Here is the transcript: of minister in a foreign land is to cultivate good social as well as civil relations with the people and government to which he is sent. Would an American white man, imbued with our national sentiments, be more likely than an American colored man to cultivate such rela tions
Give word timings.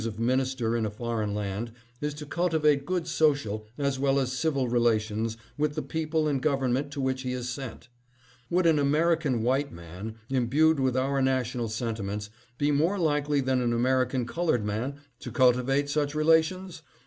of 0.07 0.17
minister 0.19 0.75
in 0.75 0.83
a 0.83 0.89
foreign 0.89 1.31
land 1.35 1.71
is 2.01 2.15
to 2.15 2.25
cultivate 2.25 2.87
good 2.87 3.05
social 3.05 3.67
as 3.77 3.99
well 3.99 4.17
as 4.17 4.33
civil 4.35 4.67
relations 4.67 5.37
with 5.59 5.75
the 5.75 5.81
people 5.83 6.27
and 6.27 6.41
government 6.41 6.89
to 6.91 6.99
which 6.99 7.21
he 7.21 7.33
is 7.33 7.47
sent. 7.49 7.87
Would 8.49 8.65
an 8.65 8.79
American 8.79 9.43
white 9.43 9.71
man, 9.71 10.15
imbued 10.27 10.79
with 10.79 10.97
our 10.97 11.21
national 11.21 11.69
sentiments, 11.69 12.31
be 12.57 12.71
more 12.71 12.97
likely 12.97 13.41
than 13.41 13.61
an 13.61 13.73
American 13.73 14.25
colored 14.25 14.65
man 14.65 14.95
to 15.19 15.29
cultivate 15.31 15.87
such 15.87 16.15
rela 16.15 16.43
tions 16.43 16.81